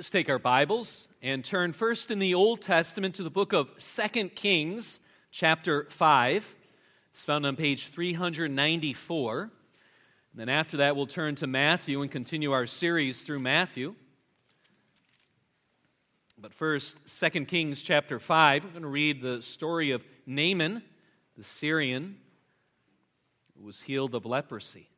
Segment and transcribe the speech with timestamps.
[0.00, 3.68] Let's take our Bibles and turn first in the Old Testament to the book of
[3.76, 4.98] Second Kings,
[5.30, 6.56] chapter 5.
[7.10, 9.42] It's found on page 394.
[9.42, 9.50] And
[10.34, 13.94] then after that, we'll turn to Matthew and continue our series through Matthew.
[16.38, 20.82] But first, Second Kings chapter 5, we're going to read the story of Naaman,
[21.36, 22.16] the Syrian,
[23.54, 24.88] who was healed of leprosy.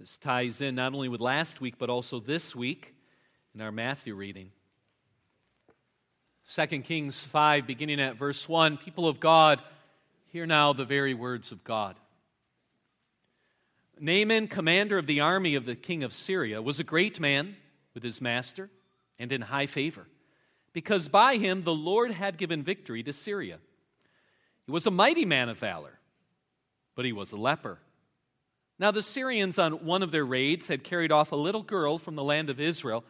[0.00, 2.94] This ties in not only with last week, but also this week
[3.56, 4.50] in our Matthew reading.
[6.52, 9.62] 2 Kings 5, beginning at verse 1 People of God,
[10.26, 11.96] hear now the very words of God.
[13.98, 17.56] Naaman, commander of the army of the king of Syria, was a great man
[17.94, 18.68] with his master
[19.18, 20.06] and in high favor,
[20.74, 23.56] because by him the Lord had given victory to Syria.
[24.66, 25.98] He was a mighty man of valor,
[26.94, 27.78] but he was a leper.
[28.78, 32.16] Now, the Syrians, on one of their raids, had carried off a little girl from
[32.16, 33.02] the land of Israel,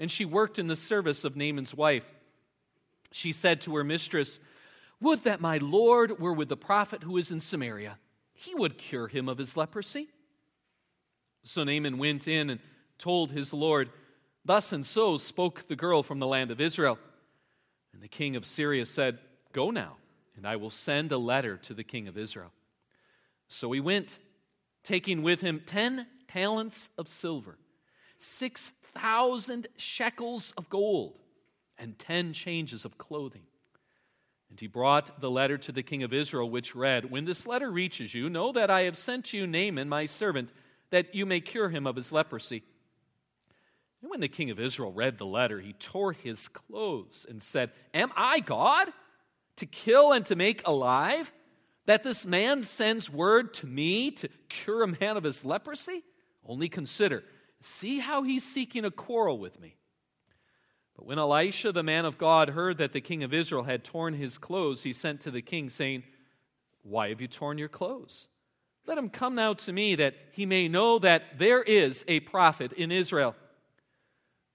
[0.00, 2.10] and she worked in the service of Naaman's wife.
[3.12, 4.40] She said to her mistress,
[4.98, 7.98] Would that my Lord were with the prophet who is in Samaria.
[8.32, 10.08] He would cure him of his leprosy.
[11.44, 12.60] So Naaman went in and
[12.96, 13.90] told his Lord,
[14.42, 16.98] Thus and so spoke the girl from the land of Israel.
[17.92, 19.18] And the king of Syria said,
[19.52, 19.98] Go now,
[20.34, 22.52] and I will send a letter to the king of Israel.
[23.48, 24.18] So he went
[24.82, 27.58] taking with him 10 talents of silver,
[28.92, 31.18] 6,000 shekels of gold,
[31.78, 33.42] and 10 changes of clothing.
[34.50, 37.70] And he brought the letter to the king of Israel, which read When this letter
[37.70, 40.52] reaches you, know that I have sent you Naaman, my servant,
[40.90, 42.62] that you may cure him of his leprosy.
[44.02, 47.70] And when the king of Israel read the letter, he tore his clothes and said,
[47.94, 48.88] Am I God
[49.56, 51.32] to kill and to make alive?
[51.86, 56.04] that this man sends word to me to cure a man of his leprosy?
[56.46, 57.24] Only consider.
[57.60, 59.76] See how he's seeking a quarrel with me.
[60.96, 64.14] But when Elisha, the man of God, heard that the king of Israel had torn
[64.14, 66.04] his clothes, he sent to the king, saying,
[66.82, 68.28] Why have you torn your clothes?
[68.86, 72.72] Let him come now to me, that he may know that there is a prophet
[72.72, 73.34] in Israel.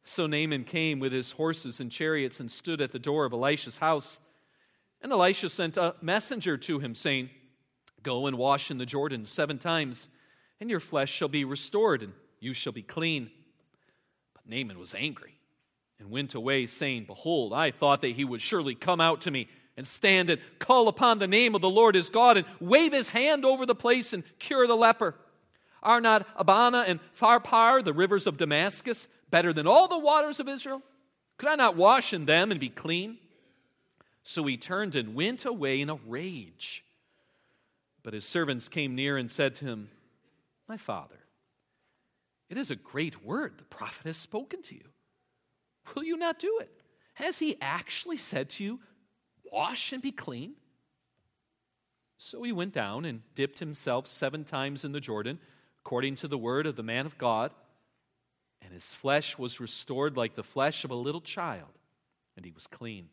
[0.03, 3.79] So Naaman came with his horses and chariots and stood at the door of Elisha's
[3.79, 4.19] house.
[5.01, 7.29] And Elisha sent a messenger to him, saying,
[8.03, 10.09] Go and wash in the Jordan seven times,
[10.59, 12.13] and your flesh shall be restored, and
[12.45, 13.31] you shall be clean.
[14.33, 15.33] But Naaman was angry
[15.99, 19.49] and went away, saying, Behold, I thought that he would surely come out to me
[19.75, 23.09] and stand and call upon the name of the Lord his God and wave his
[23.09, 25.15] hand over the place and cure the leper.
[25.83, 30.47] Are not Abana and Pharpar, the rivers of Damascus, better than all the waters of
[30.47, 30.81] Israel?
[31.37, 33.17] Could I not wash in them and be clean?
[34.23, 36.83] So he turned and went away in a rage.
[38.01, 39.89] But his servants came near and said to him,
[40.67, 41.24] My father,
[42.55, 44.85] it is a great word the prophet has spoken to you.
[45.93, 46.71] Will you not do it?
[47.15, 48.79] Has he actually said to you,
[49.51, 50.53] Wash and be clean?
[52.17, 55.39] So he went down and dipped himself seven times in the Jordan,
[55.79, 57.53] according to the word of the man of God,
[58.61, 61.77] and his flesh was restored like the flesh of a little child,
[62.37, 63.09] and he was clean.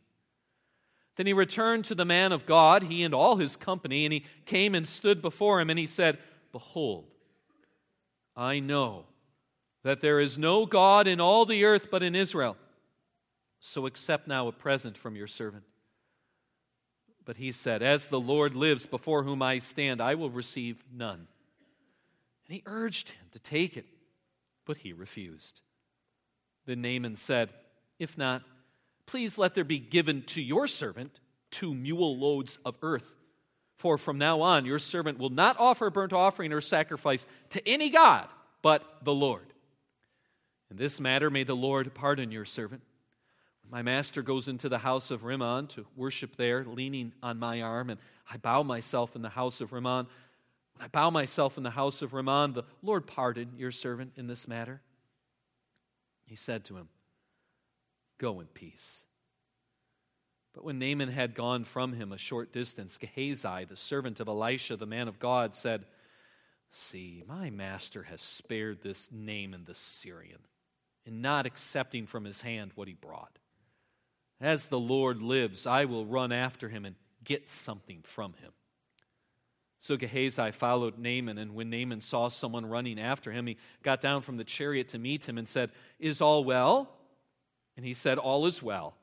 [1.16, 4.25] Then he returned to the man of God, he and all his company, and he
[4.47, 6.19] came and stood before him, and he said,
[6.52, 7.08] Behold,
[8.34, 9.04] I know
[9.82, 12.56] that there is no God in all the earth but in Israel.
[13.60, 15.65] So accept now a present from your servant.
[17.25, 21.28] But he said, As the Lord lives before whom I stand, I will receive none.
[22.47, 23.87] And he urged him to take it,
[24.66, 25.60] but he refused.
[26.66, 27.50] Then Naaman said,
[27.99, 28.43] If not,
[29.06, 31.20] Please let there be given to your servant
[31.50, 33.14] two mule loads of earth.
[33.76, 37.91] For from now on, your servant will not offer burnt offering or sacrifice to any
[37.91, 38.28] God
[38.62, 39.51] but the Lord.
[40.72, 42.81] In this matter, may the Lord pardon your servant.
[43.60, 47.60] When my master goes into the house of Rimmon to worship there, leaning on my
[47.60, 48.00] arm, and
[48.31, 50.06] I bow myself in the house of Rimmon,
[50.72, 54.28] when I bow myself in the house of Rimmon, the Lord pardon your servant in
[54.28, 54.81] this matter.
[56.25, 56.88] He said to him,
[58.17, 59.05] Go in peace.
[60.55, 64.79] But when Naaman had gone from him a short distance, Gehazi, the servant of Elisha,
[64.79, 65.85] the man of God, said,
[66.70, 70.38] See, my master has spared this Naaman the Syrian,
[71.04, 73.38] in not accepting from his hand what he brought.
[74.40, 78.52] As the Lord lives, I will run after him and get something from him.
[79.78, 84.22] So Gehazi followed Naaman, and when Naaman saw someone running after him, he got down
[84.22, 86.88] from the chariot to meet him and said, Is all well?
[87.76, 88.94] And he said, All is well.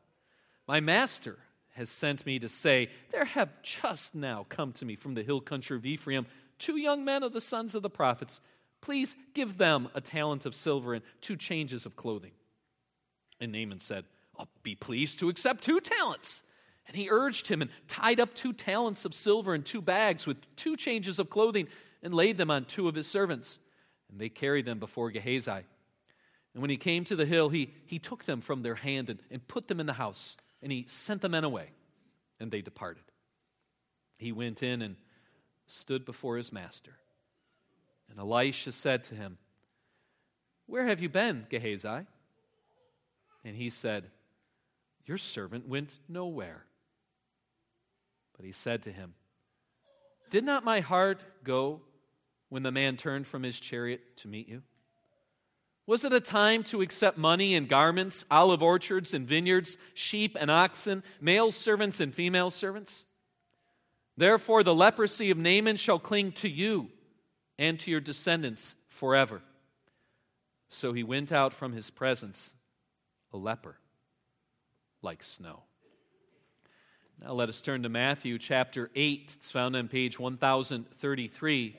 [0.67, 1.37] My master
[1.73, 5.41] has sent me to say, There have just now come to me from the hill
[5.41, 6.25] country of Ephraim
[6.59, 8.41] two young men of the sons of the prophets.
[8.81, 12.31] Please give them a talent of silver and two changes of clothing.
[13.39, 14.05] And Naaman said,
[14.37, 16.43] I'll be pleased to accept two talents.
[16.87, 20.37] And he urged him and tied up two talents of silver in two bags with
[20.55, 21.67] two changes of clothing
[22.01, 23.59] and laid them on two of his servants.
[24.09, 25.51] And they carried them before Gehazi.
[26.53, 29.19] And when he came to the hill, he, he took them from their hand and,
[29.29, 30.35] and put them in the house.
[30.63, 31.69] And he sent the men away,
[32.39, 33.03] and they departed.
[34.17, 34.95] He went in and
[35.67, 36.97] stood before his master.
[38.09, 39.37] And Elisha said to him,
[40.65, 42.05] Where have you been, Gehazi?
[43.45, 44.05] And he said,
[45.05, 46.65] Your servant went nowhere.
[48.35, 49.13] But he said to him,
[50.29, 51.81] Did not my heart go
[52.49, 54.63] when the man turned from his chariot to meet you?
[55.85, 60.51] Was it a time to accept money and garments, olive orchards and vineyards, sheep and
[60.51, 63.05] oxen, male servants and female servants?
[64.15, 66.89] Therefore, the leprosy of Naaman shall cling to you
[67.59, 69.41] and to your descendants forever.
[70.69, 72.53] So he went out from his presence,
[73.33, 73.75] a leper,
[75.01, 75.63] like snow.
[77.21, 79.33] Now let us turn to Matthew chapter 8.
[79.35, 81.75] It's found on page 1033.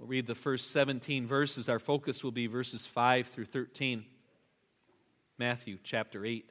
[0.00, 1.68] We'll read the first 17 verses.
[1.68, 4.04] Our focus will be verses 5 through 13.
[5.38, 6.50] Matthew chapter 8.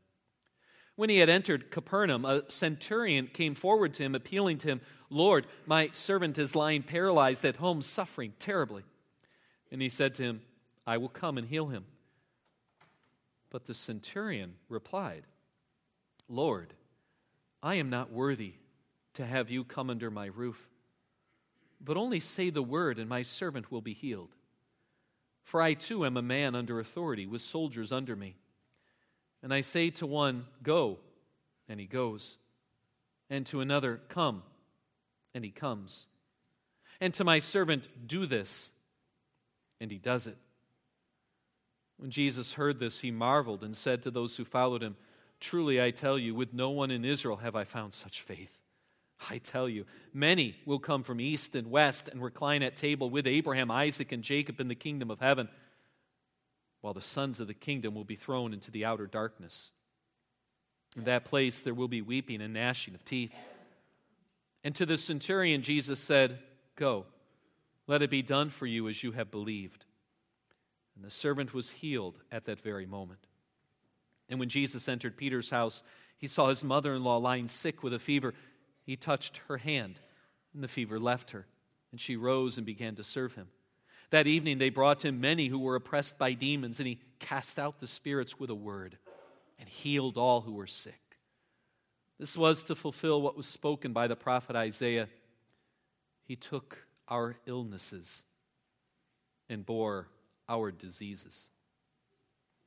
[1.01, 5.47] When he had entered Capernaum, a centurion came forward to him, appealing to him, Lord,
[5.65, 8.83] my servant is lying paralyzed at home, suffering terribly.
[9.71, 10.41] And he said to him,
[10.85, 11.85] I will come and heal him.
[13.49, 15.23] But the centurion replied,
[16.29, 16.71] Lord,
[17.63, 18.53] I am not worthy
[19.15, 20.69] to have you come under my roof,
[21.83, 24.35] but only say the word, and my servant will be healed.
[25.45, 28.35] For I too am a man under authority, with soldiers under me.
[29.43, 30.99] And I say to one, Go,
[31.67, 32.37] and he goes.
[33.29, 34.43] And to another, Come,
[35.33, 36.07] and he comes.
[36.99, 38.71] And to my servant, Do this,
[39.79, 40.37] and he does it.
[41.97, 44.95] When Jesus heard this, he marveled and said to those who followed him,
[45.39, 48.57] Truly I tell you, with no one in Israel have I found such faith.
[49.29, 53.27] I tell you, many will come from east and west and recline at table with
[53.27, 55.47] Abraham, Isaac, and Jacob in the kingdom of heaven
[56.81, 59.71] while the sons of the kingdom will be thrown into the outer darkness.
[60.97, 63.33] In that place there will be weeping and gnashing of teeth.
[64.63, 66.39] And to the centurion, Jesus said,
[66.75, 67.05] Go,
[67.87, 69.85] let it be done for you as you have believed.
[70.95, 73.27] And the servant was healed at that very moment.
[74.29, 75.83] And when Jesus entered Peter's house,
[76.17, 78.33] he saw his mother in law lying sick with a fever.
[78.85, 79.99] He touched her hand,
[80.53, 81.47] and the fever left her,
[81.91, 83.47] and she rose and began to serve him.
[84.11, 87.57] That evening they brought to him many who were oppressed by demons, and he cast
[87.57, 88.97] out the spirits with a word
[89.59, 91.17] and healed all who were sick.
[92.19, 95.07] This was to fulfill what was spoken by the prophet Isaiah.
[96.23, 98.23] He took our illnesses
[99.49, 100.07] and bore
[100.47, 101.49] our diseases.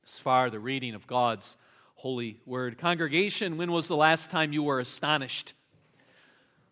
[0.03, 1.57] As far the reading of God's
[1.95, 2.77] holy word.
[2.77, 5.53] Congregation, when was the last time you were astonished?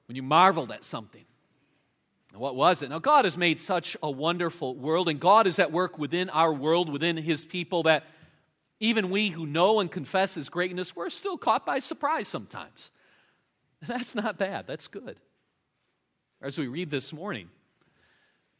[0.07, 1.25] When you marveled at something?
[2.35, 2.89] What was it?
[2.89, 6.51] Now, God has made such a wonderful world, and God is at work within our
[6.51, 8.05] world, within His people, that
[8.79, 12.89] even we who know and confess His greatness, we're still caught by surprise sometimes.
[13.87, 15.17] That's not bad, that's good.
[16.41, 17.49] As we read this morning,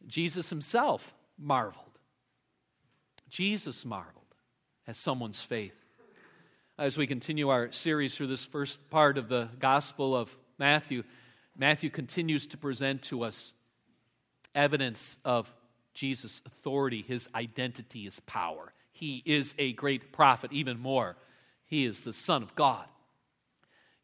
[0.06, 1.98] Jesus Himself marveled.
[3.30, 4.24] Jesus marveled
[4.86, 5.74] at someone's faith.
[6.78, 11.04] As we continue our series through this first part of the Gospel of Matthew,
[11.58, 13.54] Matthew continues to present to us
[14.56, 15.54] evidence of
[15.94, 18.74] Jesus' authority, his identity, his power.
[18.92, 21.16] He is a great prophet, even more.
[21.66, 22.86] He is the Son of God.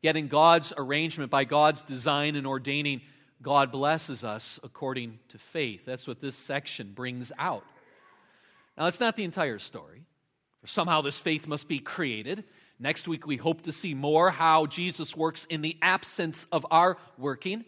[0.02, 3.02] Yet, in God's arrangement, by God's design and ordaining,
[3.42, 5.82] God blesses us according to faith.
[5.86, 7.64] That's what this section brings out.
[8.78, 10.04] Now, it's not the entire story.
[10.66, 12.44] Somehow, this faith must be created.
[12.80, 16.98] Next week, we hope to see more how Jesus works in the absence of our
[17.18, 17.66] working.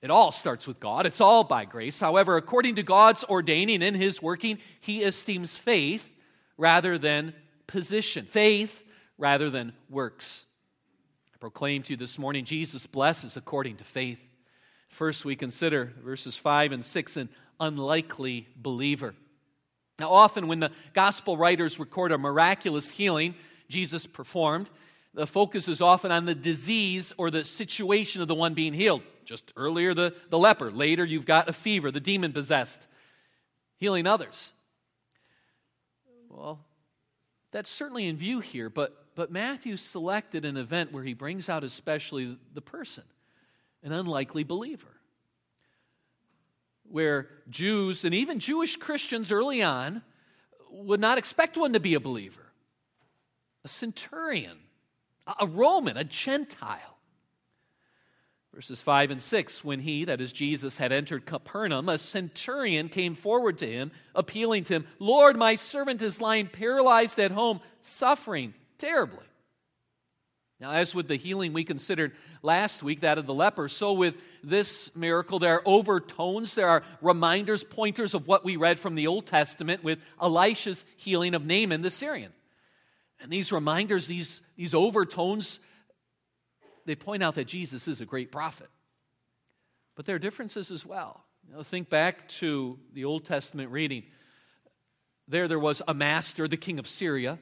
[0.00, 1.06] It all starts with God.
[1.06, 1.98] It's all by grace.
[1.98, 6.08] However, according to God's ordaining in His working, He esteems faith
[6.56, 7.34] rather than
[7.66, 8.82] position, faith
[9.16, 10.44] rather than works.
[11.34, 14.20] I proclaim to you this morning Jesus blesses according to faith.
[14.88, 17.28] First, we consider verses 5 and 6 an
[17.60, 19.14] unlikely believer.
[19.98, 23.34] Now, often when the gospel writers record a miraculous healing
[23.68, 24.70] Jesus performed,
[25.12, 29.02] the focus is often on the disease or the situation of the one being healed.
[29.28, 30.70] Just earlier, the, the leper.
[30.70, 32.86] Later, you've got a fever, the demon possessed,
[33.76, 34.54] healing others.
[36.30, 36.64] Well,
[37.52, 41.62] that's certainly in view here, but, but Matthew selected an event where he brings out
[41.62, 43.04] especially the person,
[43.82, 44.96] an unlikely believer.
[46.84, 50.00] Where Jews and even Jewish Christians early on
[50.70, 52.46] would not expect one to be a believer.
[53.62, 54.56] A centurion,
[55.38, 56.97] a Roman, a Gentile.
[58.58, 63.14] Verses 5 and 6 When he, that is Jesus, had entered Capernaum, a centurion came
[63.14, 68.54] forward to him, appealing to him, Lord, my servant is lying paralyzed at home, suffering
[68.76, 69.22] terribly.
[70.58, 74.16] Now, as with the healing we considered last week, that of the leper, so with
[74.42, 79.06] this miracle, there are overtones, there are reminders, pointers of what we read from the
[79.06, 82.32] Old Testament with Elisha's healing of Naaman the Syrian.
[83.20, 85.60] And these reminders, these, these overtones,
[86.88, 88.68] they point out that Jesus is a great prophet.
[89.94, 91.22] But there are differences as well.
[91.46, 94.04] You know, think back to the Old Testament reading.
[95.28, 97.38] There, there was a master, the king of Syria,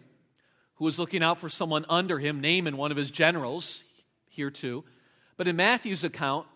[0.74, 3.84] who was looking out for someone under him, Naaman, one of his generals,
[4.28, 4.84] here too.
[5.36, 6.48] But in Matthew's account,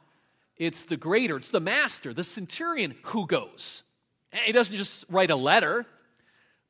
[0.57, 3.85] it's the greater, it's the master, the centurion who goes.
[4.33, 5.87] He doesn't just write a letter,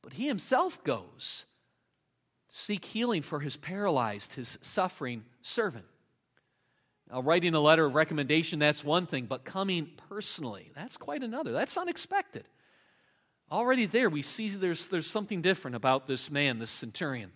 [0.02, 1.46] but he himself goes
[2.52, 5.86] seek healing for his paralyzed, his suffering servant.
[7.10, 11.52] Now, writing a letter of recommendation, that's one thing, but coming personally, that's quite another.
[11.52, 12.44] That's unexpected.
[13.50, 17.32] Already there, we see there's, there's something different about this man, this centurion.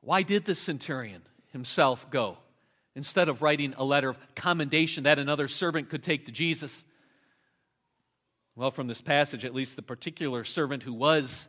[0.00, 1.22] Why did the centurion
[1.52, 2.38] himself go
[2.96, 6.84] instead of writing a letter of commendation that another servant could take to Jesus?
[8.56, 11.48] Well, from this passage, at least the particular servant who was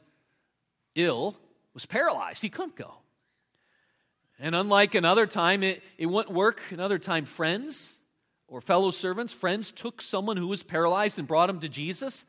[0.94, 1.36] ill
[1.74, 2.44] was paralyzed.
[2.44, 2.94] He couldn't go.
[4.40, 6.62] And unlike another time, it, it wouldn't work.
[6.70, 7.98] Another time, friends
[8.48, 12.26] or fellow servants, friends took someone who was paralyzed and brought him to Jesus.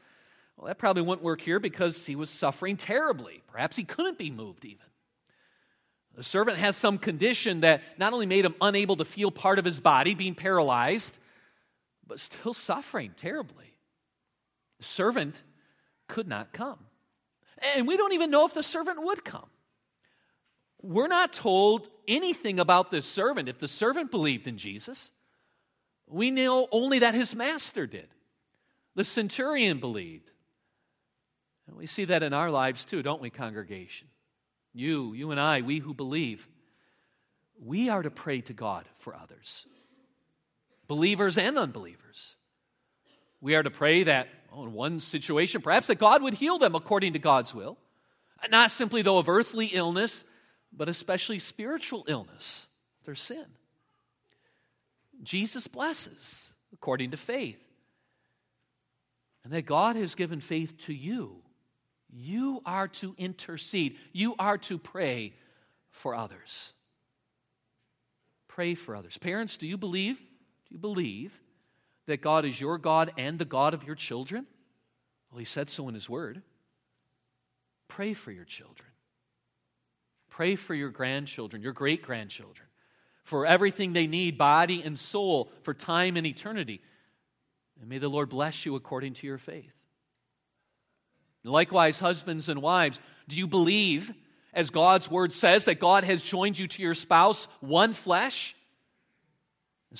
[0.57, 3.43] Well, that probably wouldn't work here because he was suffering terribly.
[3.49, 4.87] Perhaps he couldn't be moved even.
[6.15, 9.67] The servant has some condition that not only made him unable to feel part of
[9.67, 11.17] his body, being paralyzed,
[12.07, 13.75] but still suffering terribly.
[14.79, 15.43] The servant
[16.09, 16.79] could not come.
[17.75, 19.49] And we don't even know if the servant would come.
[20.87, 25.11] We're not told anything about this servant if the servant believed in Jesus.
[26.07, 28.09] We know only that his master did.
[28.95, 30.31] The centurion believed.
[31.67, 34.07] And we see that in our lives too, don't we, congregation?
[34.73, 36.47] You, you and I, we who believe,
[37.59, 39.67] we are to pray to God for others,
[40.87, 42.37] believers and unbelievers.
[43.41, 46.75] We are to pray that well, in one situation, perhaps that God would heal them
[46.75, 47.77] according to God's will.
[48.49, 50.25] Not simply, though, of earthly illness,
[50.77, 52.67] but especially spiritual illness,
[53.05, 53.47] their sin.
[55.23, 57.63] Jesus blesses according to faith.
[59.45, 61.37] And that God has given faith to you.
[62.13, 65.35] You are to intercede, you are to pray
[65.91, 66.73] for others.
[68.49, 69.19] Pray for others.
[69.19, 70.19] Parents, do you believe?
[70.19, 71.39] Do you believe
[72.07, 74.47] that God is your God and the God of your children?
[75.31, 76.43] Well, He said so in His Word.
[77.89, 78.89] Pray for your children.
[80.37, 82.69] Pray for your grandchildren, your great grandchildren,
[83.25, 86.83] for everything they need, body and soul, for time and eternity.
[87.81, 89.73] And may the Lord bless you according to your faith.
[91.43, 94.13] Likewise, husbands and wives, do you believe,
[94.53, 98.55] as God's word says, that God has joined you to your spouse, one flesh?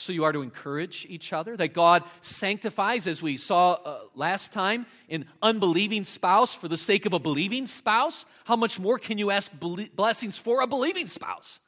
[0.01, 4.53] So you are to encourage each other, that God sanctifies, as we saw uh, last
[4.53, 8.25] time, an unbelieving spouse for the sake of a believing spouse.
[8.45, 11.61] How much more can you ask blessings for a believing spouse?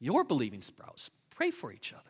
[0.00, 1.10] Your believing spouse.
[1.30, 2.02] Pray for each other.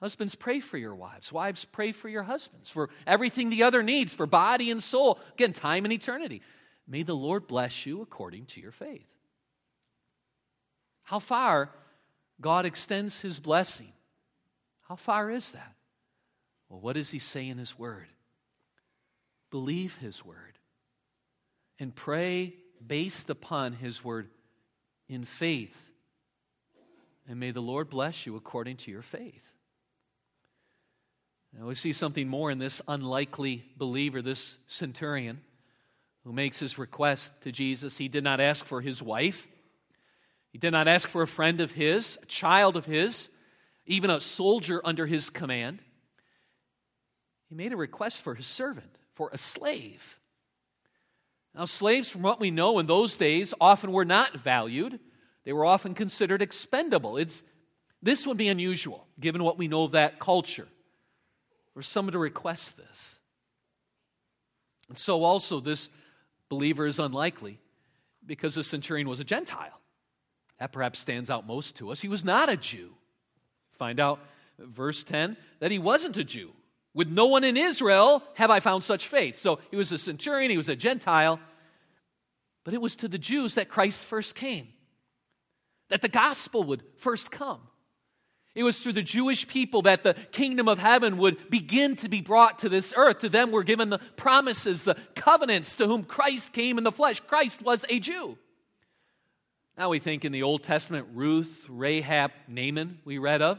[0.00, 1.30] Husbands, pray for your wives.
[1.30, 5.20] Wives, pray for your husbands, for everything the other needs, for body and soul.
[5.34, 6.40] Again, time and eternity.
[6.88, 9.06] May the Lord bless you according to your faith.
[11.02, 11.70] How far
[12.40, 13.92] God extends his blessing
[14.90, 15.74] how far is that?
[16.68, 18.08] Well, what does he say in his word?
[19.52, 20.58] Believe his word
[21.78, 22.54] and pray
[22.84, 24.28] based upon his word
[25.08, 25.76] in faith.
[27.28, 29.44] And may the Lord bless you according to your faith.
[31.56, 35.40] Now, we see something more in this unlikely believer, this centurion,
[36.24, 37.96] who makes his request to Jesus.
[37.96, 39.46] He did not ask for his wife,
[40.50, 43.28] he did not ask for a friend of his, a child of his
[43.86, 45.80] even a soldier under his command,
[47.48, 50.18] he made a request for his servant, for a slave.
[51.54, 55.00] Now, slaves, from what we know in those days, often were not valued.
[55.44, 57.16] They were often considered expendable.
[57.16, 57.42] It's,
[58.00, 60.68] this would be unusual, given what we know of that culture,
[61.74, 63.18] for someone to request this.
[64.88, 65.88] And so, also, this
[66.48, 67.58] believer is unlikely
[68.24, 69.80] because the centurion was a Gentile.
[70.60, 72.00] That perhaps stands out most to us.
[72.00, 72.92] He was not a Jew.
[73.80, 74.20] Find out,
[74.58, 76.50] verse 10, that he wasn't a Jew.
[76.92, 79.38] With no one in Israel have I found such faith.
[79.38, 81.40] So he was a centurion, he was a Gentile,
[82.62, 84.68] but it was to the Jews that Christ first came,
[85.88, 87.62] that the gospel would first come.
[88.54, 92.20] It was through the Jewish people that the kingdom of heaven would begin to be
[92.20, 93.20] brought to this earth.
[93.20, 97.20] To them were given the promises, the covenants to whom Christ came in the flesh.
[97.20, 98.36] Christ was a Jew.
[99.78, 103.58] Now we think in the Old Testament, Ruth, Rahab, Naaman, we read of.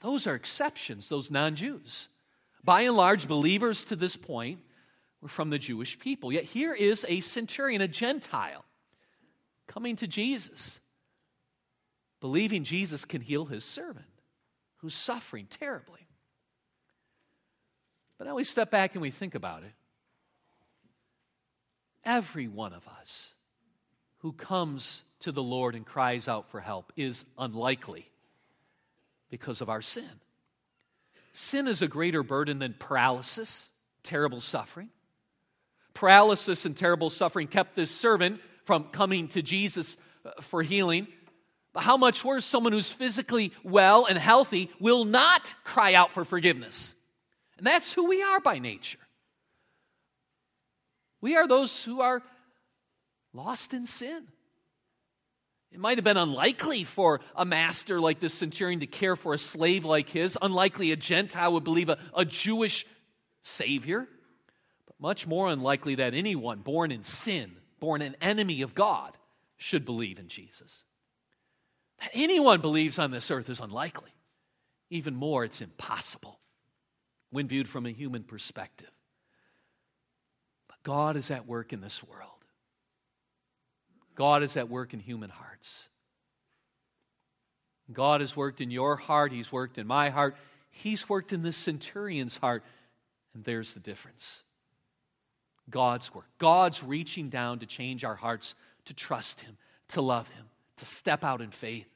[0.00, 2.08] Those are exceptions, those non Jews.
[2.62, 4.60] By and large, believers to this point
[5.20, 6.32] were from the Jewish people.
[6.32, 8.64] Yet here is a centurion, a Gentile,
[9.66, 10.80] coming to Jesus,
[12.20, 14.06] believing Jesus can heal his servant
[14.80, 16.06] who's suffering terribly.
[18.18, 19.72] But now we step back and we think about it.
[22.04, 23.34] Every one of us
[24.18, 28.10] who comes to the Lord and cries out for help is unlikely
[29.30, 30.10] because of our sin.
[31.32, 33.70] Sin is a greater burden than paralysis,
[34.02, 34.90] terrible suffering.
[35.94, 41.06] Paralysis and terrible suffering kept this servant from coming to Jesus uh, for healing.
[41.72, 46.24] But how much worse, someone who's physically well and healthy will not cry out for
[46.24, 46.94] forgiveness.
[47.58, 48.98] And that's who we are by nature.
[51.20, 52.22] We are those who are
[53.32, 54.26] lost in sin.
[55.72, 59.38] It might have been unlikely for a master like this centurion to care for a
[59.38, 60.36] slave like his.
[60.42, 62.84] Unlikely a Gentile would believe a, a Jewish
[63.42, 64.08] Savior.
[64.86, 69.16] But much more unlikely that anyone born in sin, born an enemy of God,
[69.58, 70.84] should believe in Jesus.
[72.00, 74.10] That anyone believes on this earth is unlikely.
[74.90, 76.40] Even more, it's impossible
[77.30, 78.90] when viewed from a human perspective.
[80.66, 82.39] But God is at work in this world.
[84.20, 85.88] God is at work in human hearts.
[87.90, 90.36] God has worked in your heart, He's worked in my heart,
[90.68, 92.62] He's worked in this centurion's heart,
[93.32, 94.42] and there's the difference.
[95.70, 96.26] God's work.
[96.36, 98.54] God's reaching down to change our hearts
[98.84, 99.56] to trust Him,
[99.88, 100.44] to love Him,
[100.76, 101.88] to step out in faith.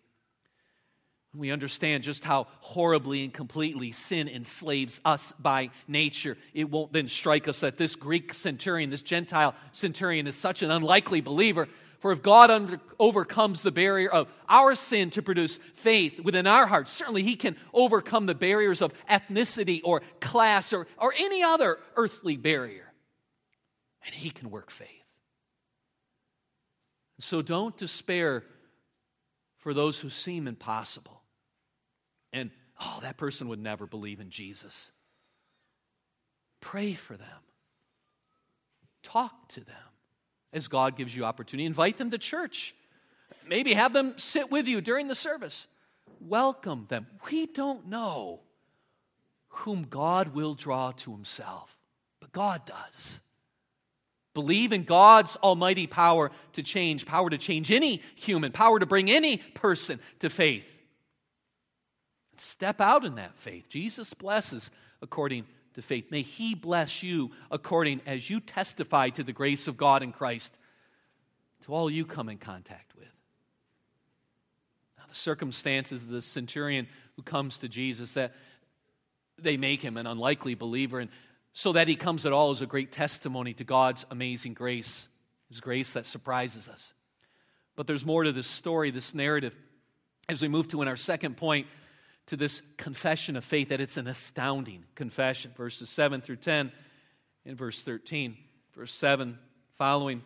[1.37, 6.39] We understand just how horribly and completely sin enslaves us by nature.
[6.55, 10.71] It won't then strike us that this Greek centurion, this Gentile centurion, is such an
[10.71, 11.69] unlikely believer
[12.05, 16.67] for if God under, overcomes the barrier of our sin to produce faith within our
[16.67, 21.79] hearts, certainly He can overcome the barriers of ethnicity or class or, or any other
[21.97, 22.93] earthly barrier.
[24.05, 24.91] And He can work faith.
[27.21, 28.45] So don't despair
[29.61, 31.23] for those who seem impossible.
[32.35, 32.51] And,
[32.83, 34.91] oh, that person would never believe in Jesus.
[36.61, 37.41] Pray for them,
[39.03, 39.94] talk to them
[40.55, 41.67] as God gives you opportunity.
[41.67, 42.75] Invite them to church.
[43.47, 45.67] Maybe have them sit with you during the service.
[46.21, 47.07] Welcome them.
[47.31, 48.41] We don't know
[49.49, 51.77] whom God will draw to himself,
[52.21, 53.21] but God does.
[54.33, 59.11] Believe in God's almighty power to change, power to change any human, power to bring
[59.11, 60.65] any person to faith.
[62.37, 63.69] Step out in that faith.
[63.69, 66.11] Jesus blesses according to faith.
[66.11, 70.57] May He bless you according as you testify to the grace of God in Christ
[71.63, 73.09] to all you come in contact with.
[74.99, 78.35] Now, the circumstances of the centurion who comes to Jesus that
[79.39, 81.11] they make him an unlikely believer, and
[81.53, 85.09] so that he comes at all is a great testimony to God's amazing grace,
[85.49, 86.93] His grace that surprises us.
[87.77, 89.57] But there's more to this story, this narrative.
[90.29, 91.67] As we move to in our second point,
[92.27, 95.53] to this confession of faith that it's an astounding confession.
[95.57, 96.73] Verses 7 through 10
[97.45, 98.37] and verse 13.
[98.75, 99.39] Verse 7
[99.77, 100.23] following.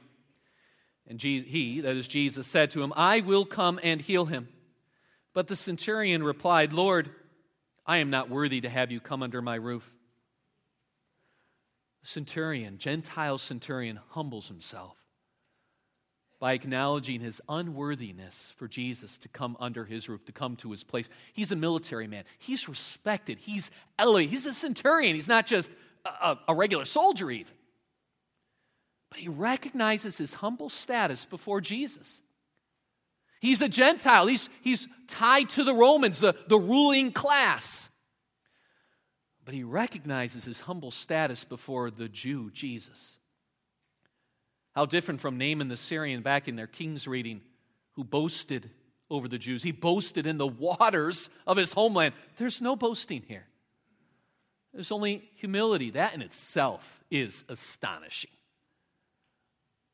[1.07, 4.49] And he, that is Jesus, said to him, I will come and heal him.
[5.33, 7.11] But the centurion replied, Lord,
[7.87, 9.91] I am not worthy to have you come under my roof.
[12.03, 14.97] The centurion, Gentile centurion, humbles himself
[16.41, 20.85] by acknowledging his unworthiness for Jesus to come under his roof, to come to his
[20.85, 21.09] place.
[21.33, 22.25] He's a military man.
[22.39, 23.39] He's respected.
[23.39, 24.31] He's elevated.
[24.31, 25.17] He's a centurion.
[25.17, 25.69] He's not just
[26.05, 27.53] a, a regular soldier, even.
[29.11, 32.23] But he recognizes his humble status before Jesus.
[33.41, 34.27] He's a Gentile.
[34.27, 37.91] He's, he's tied to the Romans, the, the ruling class.
[39.45, 43.18] But he recognizes his humble status before the Jew, Jesus.
[44.79, 47.41] How different from Naaman the Syrian back in their king's reading,
[47.95, 48.71] who boasted
[49.11, 49.61] over the Jews.
[49.61, 52.15] He boasted in the waters of his homeland.
[52.37, 53.49] There's no boasting here,
[54.73, 55.91] there's only humility.
[55.91, 58.31] That in itself is astonishing.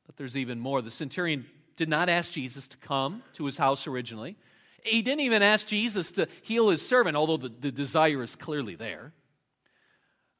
[0.04, 0.82] But there's even more.
[0.82, 4.36] The centurion did not ask Jesus to come to his house originally.
[4.82, 8.74] He didn't even ask Jesus to heal his servant, although the, the desire is clearly
[8.74, 9.14] there.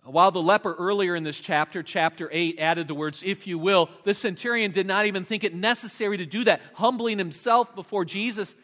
[0.04, 3.88] While the leper earlier in this chapter, chapter 8, added the words, if you will,
[4.02, 8.54] the centurion did not even think it necessary to do that, humbling himself before Jesus,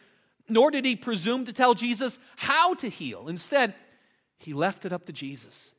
[0.47, 3.27] nor did he presume to tell Jesus how to heal.
[3.27, 3.73] Instead,
[4.37, 5.73] he left it up to Jesus.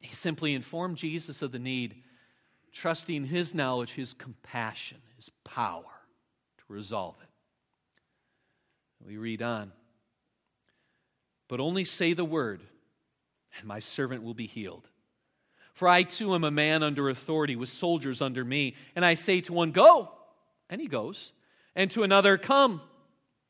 [0.00, 1.96] He simply informed Jesus of the need,
[2.72, 7.28] trusting his knowledge, his compassion, his power to resolve it.
[9.04, 9.72] We read on.
[11.48, 12.60] But only say the word
[13.58, 14.88] and my servant will be healed.
[15.74, 19.42] For I too am a man under authority with soldiers under me, and I say
[19.42, 20.10] to one, Go,
[20.70, 21.32] and he goes,
[21.74, 22.80] and to another, Come,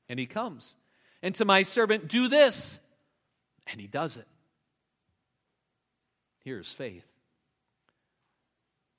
[0.09, 0.75] and he comes,
[1.23, 2.81] and to my servant, Do this,
[3.69, 4.27] and he does it.
[6.43, 7.05] Here's faith.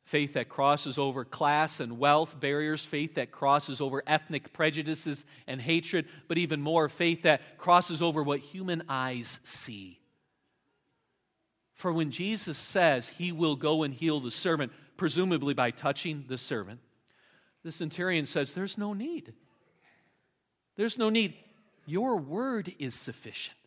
[0.05, 5.61] Faith that crosses over class and wealth barriers, faith that crosses over ethnic prejudices and
[5.61, 9.99] hatred, but even more, faith that crosses over what human eyes see.
[11.77, 16.37] For when Jesus says he will go and heal the servant, presumably by touching the
[16.37, 16.79] servant,
[17.63, 19.33] the centurion says, There's no need.
[20.75, 21.35] There's no need.
[21.85, 23.57] Your word is sufficient.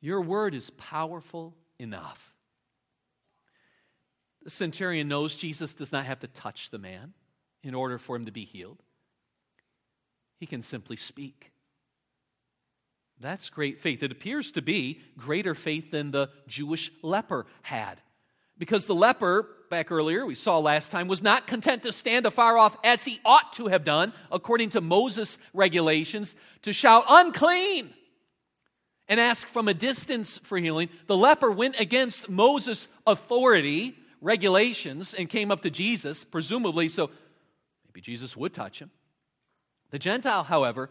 [0.00, 2.34] Your word is powerful enough.
[4.42, 7.14] The centurion knows Jesus does not have to touch the man
[7.62, 8.82] in order for him to be healed,
[10.38, 11.53] he can simply speak.
[13.20, 14.02] That's great faith.
[14.02, 18.00] It appears to be greater faith than the Jewish leper had.
[18.58, 22.56] Because the leper, back earlier, we saw last time, was not content to stand afar
[22.58, 27.92] off as he ought to have done, according to Moses' regulations, to shout, unclean,
[29.08, 30.88] and ask from a distance for healing.
[31.06, 37.10] The leper went against Moses' authority, regulations, and came up to Jesus, presumably so
[37.86, 38.90] maybe Jesus would touch him.
[39.90, 40.90] The Gentile, however,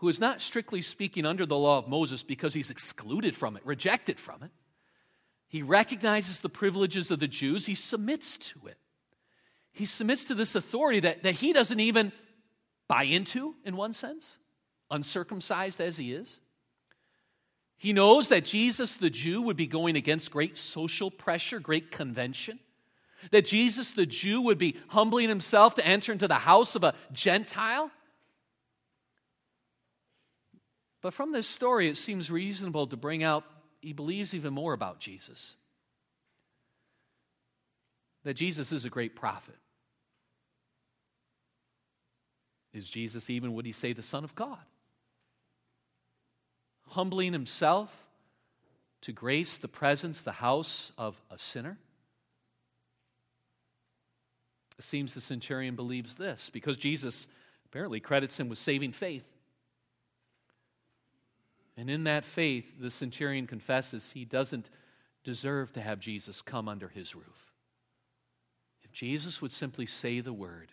[0.00, 3.66] who is not strictly speaking under the law of Moses because he's excluded from it,
[3.66, 4.50] rejected from it.
[5.46, 8.78] He recognizes the privileges of the Jews, he submits to it.
[9.72, 12.12] He submits to this authority that, that he doesn't even
[12.88, 14.38] buy into, in one sense,
[14.90, 16.40] uncircumcised as he is.
[17.76, 22.58] He knows that Jesus, the Jew, would be going against great social pressure, great convention.
[23.32, 26.94] That Jesus, the Jew, would be humbling himself to enter into the house of a
[27.12, 27.90] Gentile.
[31.02, 33.44] But from this story, it seems reasonable to bring out
[33.80, 35.54] he believes even more about Jesus.
[38.24, 39.56] That Jesus is a great prophet.
[42.74, 44.58] Is Jesus even, would he say, the Son of God?
[46.88, 47.94] Humbling himself
[49.02, 51.78] to grace the presence, the house of a sinner?
[54.78, 57.28] It seems the centurion believes this because Jesus
[57.66, 59.24] apparently credits him with saving faith.
[61.80, 64.68] And in that faith, the centurion confesses he doesn't
[65.24, 67.54] deserve to have Jesus come under his roof.
[68.82, 70.72] If Jesus would simply say the word,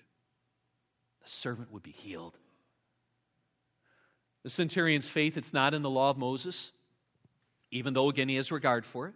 [1.23, 2.37] the servant would be healed.
[4.43, 6.73] The centurion's faith, it's not in the law of Moses,
[7.71, 9.13] even though, again, he has regard for it.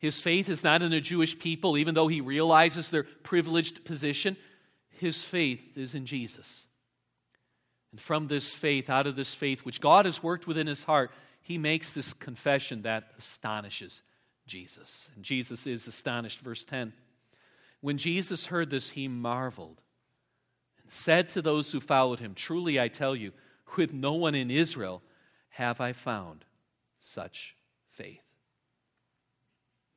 [0.00, 4.36] His faith is not in the Jewish people, even though he realizes their privileged position.
[4.88, 6.66] His faith is in Jesus.
[7.92, 11.10] And from this faith, out of this faith, which God has worked within his heart,
[11.40, 14.02] he makes this confession that astonishes
[14.46, 15.08] Jesus.
[15.14, 16.40] And Jesus is astonished.
[16.40, 16.92] Verse 10
[17.80, 19.80] When Jesus heard this, he marveled
[20.82, 23.32] and said to those who followed him, Truly I tell you,
[23.76, 25.02] with no one in Israel
[25.50, 26.44] have I found
[26.98, 27.56] such
[27.92, 28.20] faith.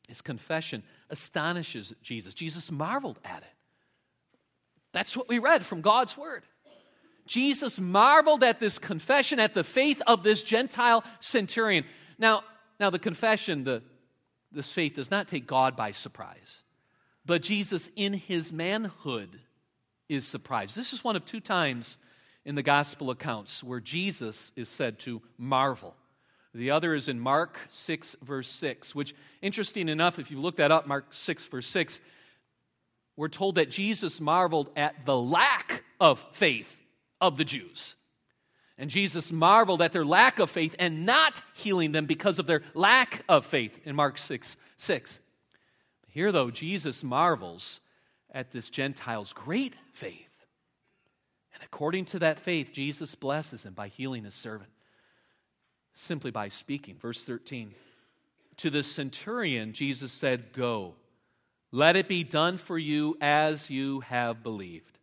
[0.07, 2.33] His confession astonishes Jesus.
[2.33, 3.55] Jesus marveled at it.
[4.91, 6.43] That's what we read from God's word.
[7.29, 11.85] Jesus marveled at this confession, at the faith of this Gentile centurion.
[12.17, 12.43] Now,
[12.79, 13.83] now the confession, the,
[14.51, 16.63] this faith does not take God by surprise,
[17.27, 19.39] but Jesus, in his manhood,
[20.09, 20.75] is surprised.
[20.75, 21.99] This is one of two times
[22.45, 25.95] in the gospel accounts where Jesus is said to marvel.
[26.55, 29.13] The other is in Mark 6, verse 6, which,
[29.43, 31.99] interesting enough, if you look that up, Mark 6, verse 6,
[33.15, 36.77] we're told that Jesus marveled at the lack of faith
[37.21, 37.95] of the Jews.
[38.77, 42.63] And Jesus marveled at their lack of faith and not healing them because of their
[42.73, 45.19] lack of faith in Mark 6 6.
[46.07, 47.81] Here, though, Jesus marvels
[48.31, 50.29] at this Gentile's great faith.
[51.53, 54.69] And according to that faith, Jesus blesses him by healing his servant,
[55.93, 56.95] simply by speaking.
[56.95, 57.73] Verse 13
[58.57, 60.95] To the centurion, Jesus said, Go,
[61.71, 64.98] let it be done for you as you have believed.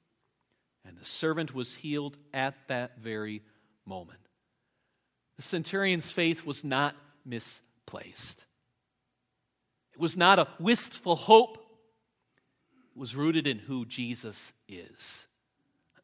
[0.87, 3.43] And the servant was healed at that very
[3.85, 4.21] moment.
[5.37, 6.95] The centurion's faith was not
[7.25, 8.45] misplaced.
[9.93, 11.59] It was not a wistful hope.
[12.95, 15.27] It was rooted in who Jesus is.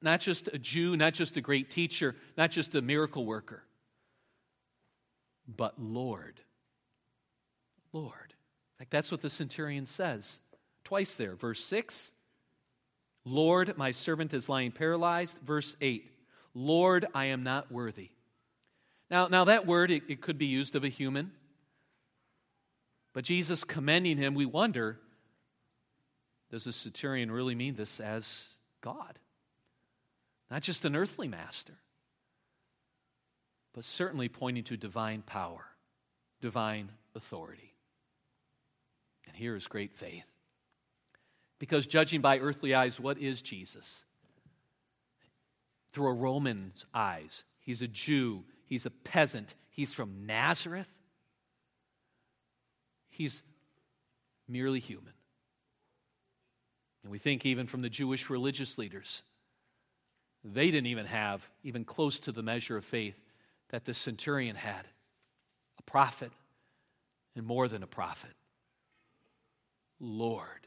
[0.01, 3.63] Not just a Jew, not just a great teacher, not just a miracle worker,
[5.47, 6.41] but Lord.
[7.93, 8.35] Lord.
[8.75, 10.41] In fact, that's what the centurion says
[10.85, 11.37] twice there.
[11.37, 12.13] Verse 6
[13.25, 15.39] Lord, my servant is lying paralyzed.
[15.45, 16.09] Verse 8
[16.55, 18.11] Lord, I am not worthy.
[19.11, 21.33] Now, now that word, it, it could be used of a human.
[23.13, 24.99] But Jesus commending him, we wonder
[26.51, 28.47] does the centurion really mean this as
[28.83, 29.19] God?
[30.51, 31.73] Not just an earthly master,
[33.73, 35.65] but certainly pointing to divine power,
[36.43, 37.75] divine authority.
[39.27, 40.27] And here is great faith.
[41.63, 44.03] Because judging by earthly eyes, what is Jesus?
[45.93, 50.89] Through a Roman's eyes, he's a Jew, he's a peasant, he's from Nazareth.
[53.11, 53.45] He's
[54.49, 55.13] merely human.
[57.05, 59.23] And we think even from the Jewish religious leaders,
[60.43, 63.21] they didn't even have even close to the measure of faith
[63.69, 64.89] that the centurion had
[65.79, 66.33] a prophet
[67.37, 68.33] and more than a prophet.
[70.01, 70.67] Lord.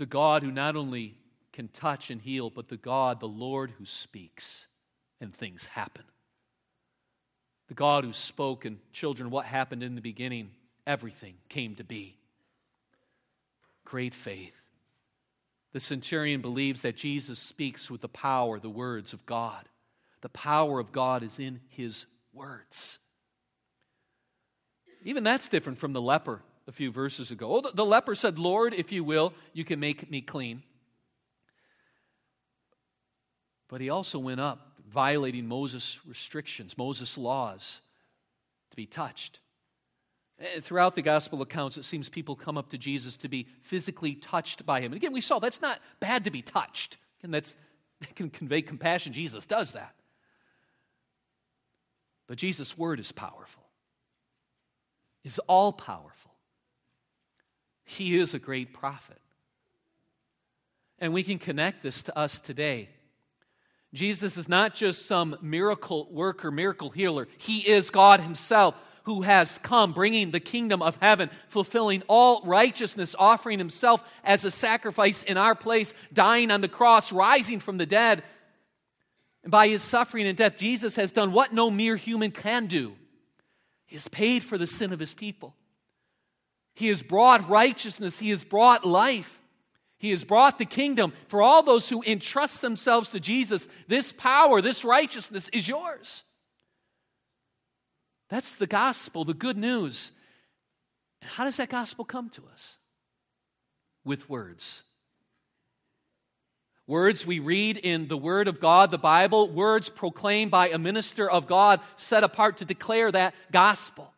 [0.00, 1.18] The God who not only
[1.52, 4.66] can touch and heal, but the God, the Lord who speaks
[5.20, 6.04] and things happen.
[7.68, 10.52] The God who spoke, and children, what happened in the beginning,
[10.86, 12.16] everything came to be.
[13.84, 14.54] Great faith.
[15.74, 19.68] The centurion believes that Jesus speaks with the power, the words of God.
[20.22, 22.98] The power of God is in his words.
[25.04, 27.56] Even that's different from the leper a few verses ago.
[27.56, 30.62] Oh, the, leper said, Lord, if you will, you can make me clean.
[33.68, 37.80] But he also went up, violating Moses' restrictions, Moses' laws,
[38.70, 39.40] to be touched.
[40.38, 44.14] Eh, throughout the gospel accounts, it seems people come up to Jesus to be physically
[44.14, 44.92] touched by him.
[44.92, 46.98] And again, we saw that's not bad to be touched.
[47.24, 47.56] And that's,
[48.00, 49.12] that can convey compassion.
[49.12, 49.96] Jesus does that.
[52.28, 53.64] But Jesus' word is powerful,
[55.24, 56.29] is all powerful.
[57.90, 59.18] He is a great prophet.
[61.00, 62.88] And we can connect this to us today.
[63.92, 67.26] Jesus is not just some miracle worker, miracle healer.
[67.38, 73.16] He is God Himself who has come, bringing the kingdom of heaven, fulfilling all righteousness,
[73.18, 77.86] offering Himself as a sacrifice in our place, dying on the cross, rising from the
[77.86, 78.22] dead.
[79.42, 82.94] And by His suffering and death, Jesus has done what no mere human can do.
[83.86, 85.56] He has paid for the sin of His people.
[86.74, 89.38] He has brought righteousness, He has brought life.
[89.98, 91.12] He has brought the kingdom.
[91.28, 96.22] For all those who entrust themselves to Jesus, this power, this righteousness is yours.
[98.30, 100.12] That's the gospel, the good news.
[101.20, 102.78] How does that gospel come to us?
[104.02, 104.84] With words.
[106.86, 111.30] Words we read in the Word of God, the Bible, words proclaimed by a minister
[111.30, 114.10] of God set apart to declare that gospel.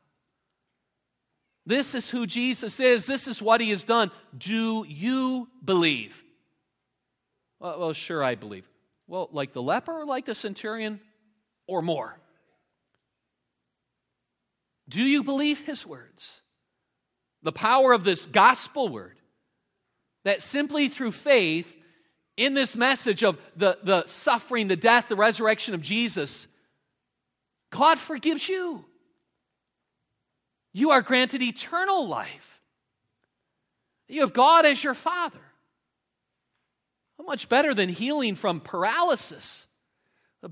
[1.64, 3.06] This is who Jesus is.
[3.06, 4.10] This is what he has done.
[4.36, 6.22] Do you believe?
[7.60, 8.68] Well, well, sure, I believe.
[9.06, 11.00] Well, like the leper or like the centurion
[11.66, 12.18] or more?
[14.88, 16.42] Do you believe his words?
[17.42, 19.16] The power of this gospel word
[20.24, 21.76] that simply through faith
[22.36, 26.46] in this message of the, the suffering, the death, the resurrection of Jesus,
[27.70, 28.84] God forgives you
[30.72, 32.60] you are granted eternal life.
[34.08, 35.40] You have God as your Father.
[37.18, 39.66] How much better than healing from paralysis?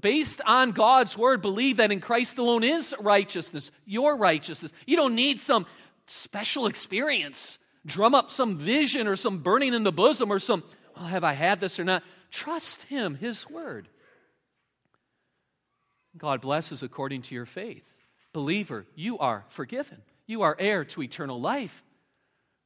[0.01, 4.73] Based on God's word, believe that in Christ alone is righteousness, your righteousness.
[4.87, 5.67] You don't need some
[6.07, 10.63] special experience, drum up some vision or some burning in the bosom or some,
[10.97, 12.05] oh, have I had this or not?
[12.31, 13.89] Trust Him, His word.
[16.17, 17.93] God blesses according to your faith.
[18.33, 20.03] Believer, you are forgiven.
[20.31, 21.83] You are heir to eternal life.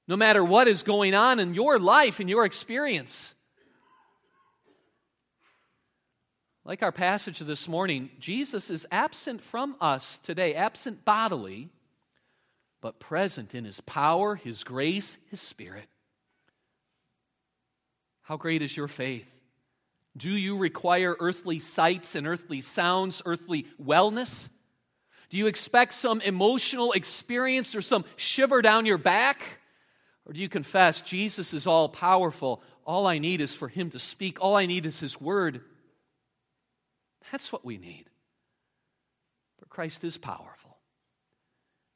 [0.07, 3.35] No matter what is going on in your life, in your experience,
[6.66, 11.68] Like our passage of this morning, Jesus is absent from us today, absent bodily,
[12.81, 15.87] but present in his power, his grace, his spirit.
[18.22, 19.29] How great is your faith?
[20.16, 24.48] Do you require earthly sights and earthly sounds, earthly wellness?
[25.35, 29.42] Do you expect some emotional experience or some shiver down your back?
[30.25, 32.62] Or do you confess Jesus is all powerful?
[32.87, 35.62] All I need is for him to speak, all I need is his word.
[37.33, 38.05] That's what we need.
[39.59, 40.77] For Christ is powerful,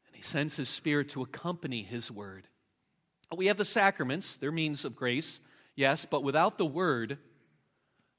[0.09, 2.49] and he sends his spirit to accompany his word.
[3.33, 5.39] We have the sacraments, they're means of grace,
[5.77, 7.19] yes, but without the word,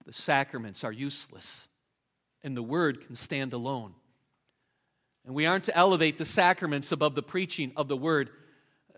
[0.05, 1.67] the sacraments are useless,
[2.41, 3.95] and the word can stand alone.
[5.25, 8.29] And we aren't to elevate the sacraments above the preaching of the word.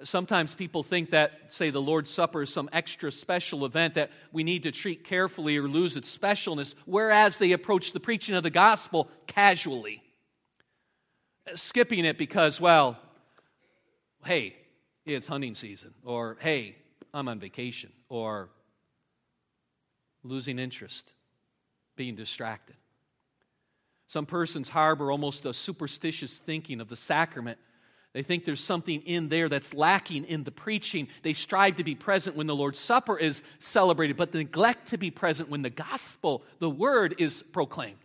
[0.04, 4.44] Sometimes people think that, say, the Lord's Supper is some extra special event that we
[4.44, 8.50] need to treat carefully or lose its specialness, whereas they approach the preaching of the
[8.50, 10.02] gospel casually,
[11.54, 12.98] skipping it because, well,
[14.26, 14.56] hey,
[15.06, 16.78] it's hunting season, or hey,
[17.14, 18.50] I'm on vacation, or
[20.24, 21.12] losing interest,
[21.96, 22.76] being distracted.
[24.12, 27.58] Some persons harbor almost a superstitious thinking of the sacrament.
[28.12, 31.08] They think there's something in there that's lacking in the preaching.
[31.24, 35.12] They strive to be present when the Lord's Supper is celebrated, but neglect to be
[35.12, 38.00] present when the gospel, the word, is proclaimed.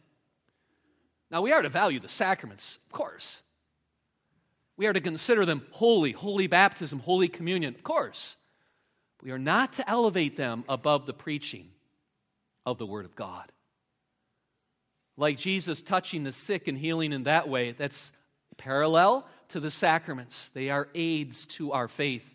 [1.28, 3.42] Now, we are to value the sacraments, of course.
[4.76, 8.36] We are to consider them holy, holy baptism, holy communion, of course.
[9.24, 11.70] We are not to elevate them above the preaching
[12.64, 13.50] of the Word of God.
[15.16, 18.12] Like Jesus touching the sick and healing in that way, that's
[18.56, 20.50] parallel to the sacraments.
[20.54, 22.34] They are aids to our faith.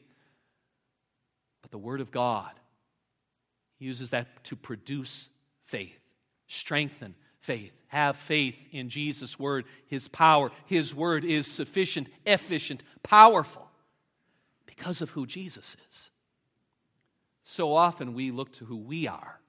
[1.62, 2.52] But the Word of God
[3.80, 5.30] uses that to produce
[5.65, 6.00] faith,
[6.48, 7.74] strengthen faith.
[7.88, 10.52] Have faith in Jesus' Word, His power.
[10.65, 13.67] His Word is sufficient, efficient, powerful
[14.65, 16.12] because of who Jesus is.
[17.44, 19.41] So often we look to who we are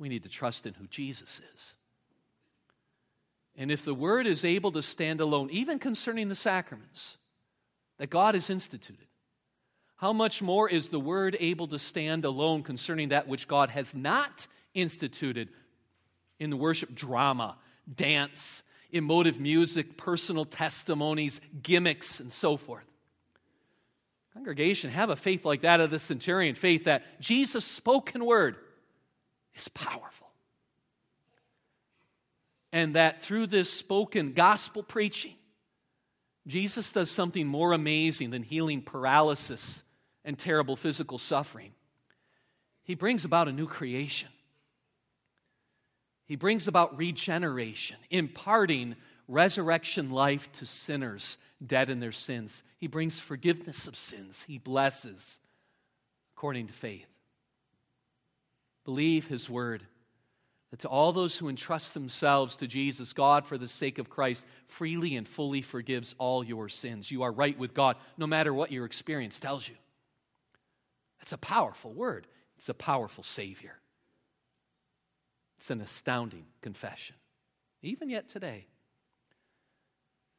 [0.00, 1.74] we need to trust in who Jesus is.
[3.60, 7.18] And if the word is able to stand alone, even concerning the sacraments
[7.98, 9.06] that God has instituted,
[9.96, 13.94] how much more is the word able to stand alone concerning that which God has
[13.94, 15.50] not instituted
[16.38, 17.58] in the worship drama,
[17.94, 22.86] dance, emotive music, personal testimonies, gimmicks, and so forth?
[24.32, 28.56] Congregation, have a faith like that of the centurion, faith that Jesus' spoken word
[29.54, 30.29] is powerful.
[32.72, 35.34] And that through this spoken gospel preaching,
[36.46, 39.82] Jesus does something more amazing than healing paralysis
[40.24, 41.72] and terrible physical suffering.
[42.84, 44.28] He brings about a new creation.
[46.26, 48.94] He brings about regeneration, imparting
[49.26, 52.62] resurrection life to sinners dead in their sins.
[52.78, 54.44] He brings forgiveness of sins.
[54.44, 55.38] He blesses
[56.36, 57.06] according to faith.
[58.84, 59.82] Believe his word.
[60.70, 64.44] That to all those who entrust themselves to Jesus, God, for the sake of Christ,
[64.68, 67.10] freely and fully forgives all your sins.
[67.10, 69.74] You are right with God, no matter what your experience tells you.
[71.18, 73.74] That's a powerful word, it's a powerful Savior.
[75.58, 77.16] It's an astounding confession,
[77.82, 78.66] even yet today.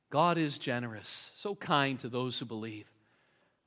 [0.10, 2.92] God is generous, so kind to those who believe.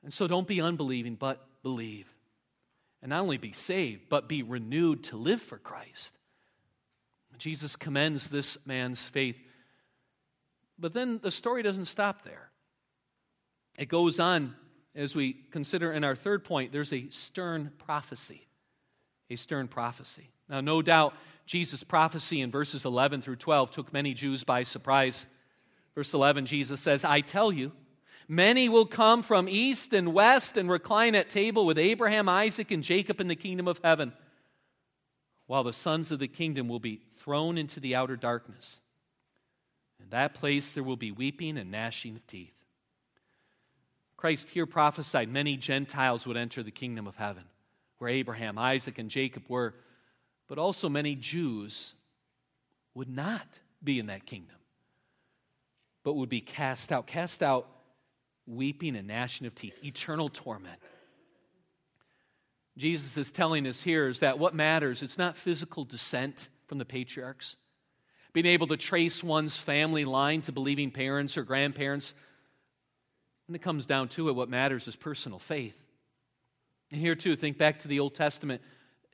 [0.02, 2.12] And so don't be unbelieving, but believe
[3.04, 6.16] and not only be saved, but be renewed to live for Christ.
[7.38, 9.36] Jesus commends this man's faith.
[10.78, 12.50] But then the story doesn't stop there.
[13.78, 14.54] It goes on
[14.94, 18.46] as we consider in our third point, there's a stern prophecy.
[19.30, 20.30] A stern prophecy.
[20.48, 21.14] Now, no doubt,
[21.46, 25.26] Jesus' prophecy in verses 11 through 12 took many Jews by surprise.
[25.94, 27.72] Verse 11, Jesus says, I tell you,
[28.26, 32.82] Many will come from east and west and recline at table with Abraham, Isaac, and
[32.82, 34.14] Jacob in the kingdom of heaven,
[35.54, 38.80] while the sons of the kingdom will be thrown into the outer darkness.
[40.00, 42.56] In that place there will be weeping and gnashing of teeth.
[44.16, 47.44] Christ here prophesied many Gentiles would enter the kingdom of heaven,
[47.98, 49.76] where Abraham, Isaac, and Jacob were,
[50.48, 51.94] but also many Jews
[52.94, 54.56] would not be in that kingdom,
[56.02, 57.06] but would be cast out.
[57.06, 57.68] Cast out
[58.44, 60.80] weeping and gnashing of teeth, eternal torment.
[62.76, 66.84] Jesus is telling us here is that what matters, it's not physical descent from the
[66.84, 67.56] patriarchs,
[68.32, 72.14] being able to trace one's family line to believing parents or grandparents.
[73.46, 75.76] When it comes down to it, what matters is personal faith.
[76.90, 78.62] And here, too, think back to the Old Testament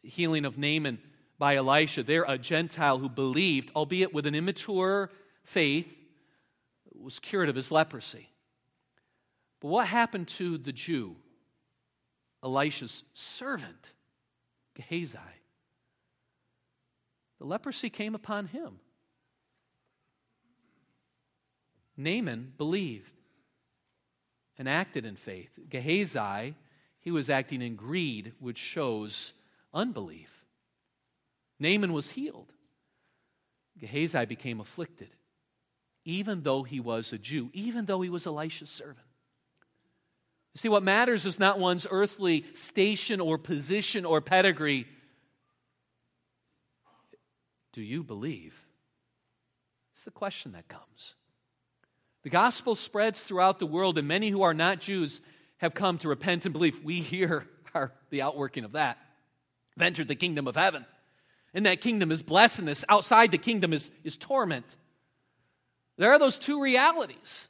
[0.03, 0.99] healing of Naaman
[1.39, 2.03] by Elisha.
[2.03, 5.11] there a Gentile who believed, albeit with an immature
[5.45, 5.97] faith,
[6.95, 8.29] was cured of his leprosy.
[9.61, 11.17] But what happened to the Jew,
[12.43, 13.93] Elisha's servant,
[14.74, 15.18] Gehazi?
[17.38, 18.80] The leprosy came upon him.
[21.97, 23.12] Naaman believed
[24.59, 25.51] and acted in faith.
[25.68, 26.55] Gehazi,
[27.01, 29.32] he was acting in greed, which shows
[29.72, 30.30] unbelief.
[31.59, 32.53] Naaman was healed.
[33.78, 35.11] Gehazi became afflicted,
[36.05, 39.07] even though he was a Jew, even though he was Elisha's servant.
[40.57, 44.87] See, what matters is not one's earthly station or position or pedigree.
[47.73, 48.55] Do you believe?
[49.93, 51.15] It's the question that comes.
[52.23, 55.21] The gospel spreads throughout the world, and many who are not Jews
[55.59, 56.83] have come to repent and believe.
[56.83, 58.99] We here are the outworking of that.
[59.77, 60.85] Have entered the kingdom of heaven.
[61.55, 62.85] And that kingdom is blessedness.
[62.89, 64.77] Outside the kingdom is, is torment.
[65.97, 67.49] There are those two realities,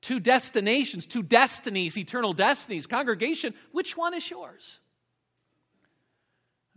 [0.00, 2.86] two destinations, two destinies, eternal destinies.
[2.86, 4.80] Congregation, which one is yours?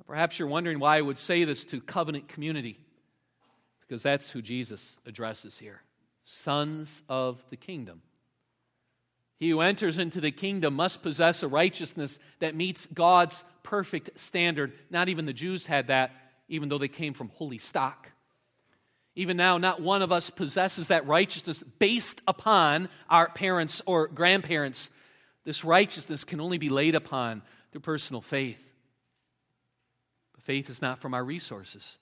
[0.05, 2.77] Perhaps you're wondering why I would say this to covenant community,
[3.81, 5.81] because that's who Jesus addresses here
[6.25, 8.01] sons of the kingdom.
[9.37, 14.71] He who enters into the kingdom must possess a righteousness that meets God's perfect standard.
[14.89, 16.11] Not even the Jews had that,
[16.47, 18.09] even though they came from holy stock.
[19.15, 24.89] Even now, not one of us possesses that righteousness based upon our parents or grandparents.
[25.43, 28.57] This righteousness can only be laid upon through personal faith.
[30.33, 31.97] But faith is not from our resources,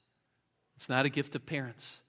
[0.75, 2.01] it's not a gift of parents,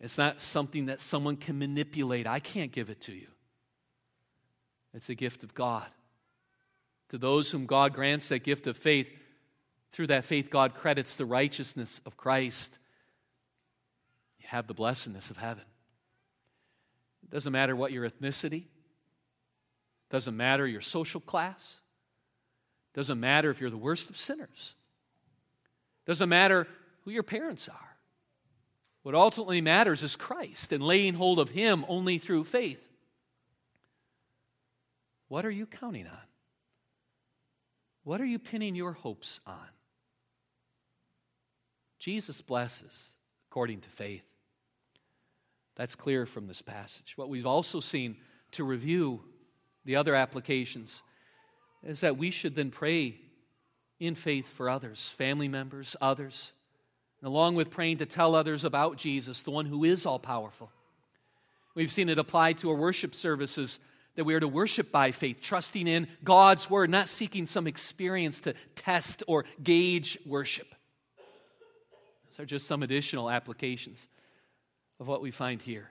[0.00, 2.26] it's not something that someone can manipulate.
[2.26, 3.26] I can't give it to you.
[4.94, 5.86] It's a gift of God.
[7.10, 9.08] To those whom God grants that gift of faith,
[9.90, 12.78] through that faith, God credits the righteousness of Christ.
[14.50, 15.62] Have the blessedness of heaven.
[17.22, 21.78] It doesn't matter what your ethnicity, it doesn't matter your social class,
[22.92, 24.74] it doesn't matter if you're the worst of sinners,
[26.04, 26.66] it doesn't matter
[27.04, 27.96] who your parents are.
[29.04, 32.84] What ultimately matters is Christ and laying hold of Him only through faith.
[35.28, 36.26] What are you counting on?
[38.02, 39.68] What are you pinning your hopes on?
[42.00, 43.12] Jesus blesses
[43.48, 44.24] according to faith.
[45.80, 47.14] That's clear from this passage.
[47.16, 48.18] What we've also seen
[48.50, 49.22] to review
[49.86, 51.02] the other applications
[51.82, 53.18] is that we should then pray
[53.98, 56.52] in faith for others, family members, others,
[57.22, 60.70] and along with praying to tell others about Jesus, the one who is all powerful.
[61.74, 63.78] We've seen it applied to our worship services
[64.16, 68.40] that we are to worship by faith, trusting in God's word, not seeking some experience
[68.40, 70.74] to test or gauge worship.
[72.28, 74.08] Those are just some additional applications
[75.00, 75.90] of what we find here.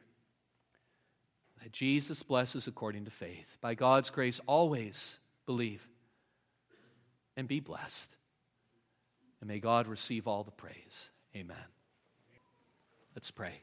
[1.61, 3.57] That Jesus blesses according to faith.
[3.59, 5.85] By God's grace, always believe
[7.35, 8.09] and be blessed.
[9.41, 11.09] And may God receive all the praise.
[11.35, 11.57] Amen.
[13.15, 13.61] Let's pray.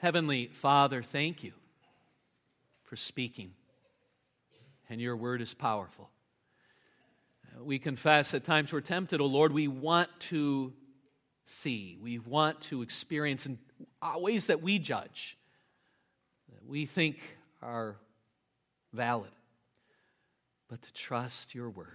[0.00, 1.52] Heavenly Father, thank you
[2.82, 3.52] for speaking,
[4.90, 6.10] and your word is powerful.
[7.58, 10.74] We confess at times we're tempted, oh Lord, we want to
[11.46, 13.58] see, we want to experience in
[14.02, 15.38] uh, ways that we judge,
[16.52, 17.18] that we think
[17.62, 17.96] are
[18.92, 19.30] valid,
[20.68, 21.86] but to trust your word.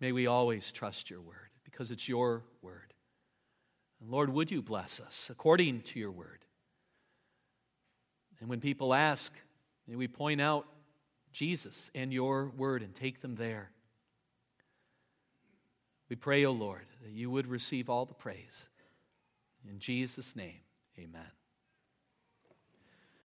[0.00, 2.92] May we always trust your word because it's your word.
[4.00, 6.44] And Lord, would you bless us according to your word?
[8.40, 9.32] And when people ask,
[9.90, 10.66] May we point out
[11.32, 13.70] Jesus and your word and take them there.
[16.10, 18.68] We pray, O oh Lord, that you would receive all the praise.
[19.66, 20.60] In Jesus' name,
[20.98, 21.22] amen.